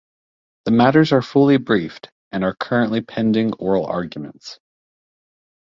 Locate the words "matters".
0.71-1.11